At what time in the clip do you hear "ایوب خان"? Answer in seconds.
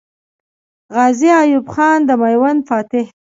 1.41-1.99